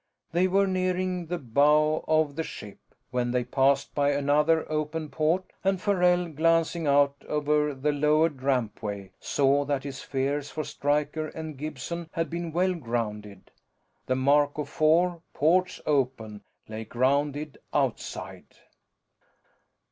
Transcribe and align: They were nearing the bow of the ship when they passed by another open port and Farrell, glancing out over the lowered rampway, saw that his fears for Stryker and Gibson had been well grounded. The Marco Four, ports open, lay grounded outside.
They 0.31 0.47
were 0.47 0.65
nearing 0.65 1.27
the 1.27 1.37
bow 1.37 2.03
of 2.07 2.35
the 2.35 2.41
ship 2.41 2.79
when 3.11 3.29
they 3.29 3.43
passed 3.43 3.93
by 3.93 4.13
another 4.13 4.65
open 4.67 5.09
port 5.09 5.53
and 5.63 5.79
Farrell, 5.79 6.27
glancing 6.29 6.87
out 6.87 7.23
over 7.27 7.75
the 7.75 7.91
lowered 7.91 8.41
rampway, 8.41 9.11
saw 9.19 9.63
that 9.65 9.83
his 9.83 10.01
fears 10.01 10.49
for 10.49 10.63
Stryker 10.63 11.27
and 11.27 11.55
Gibson 11.55 12.09
had 12.13 12.31
been 12.31 12.51
well 12.51 12.73
grounded. 12.73 13.51
The 14.07 14.15
Marco 14.15 14.63
Four, 14.65 15.21
ports 15.35 15.79
open, 15.85 16.41
lay 16.67 16.83
grounded 16.83 17.59
outside. 17.71 18.55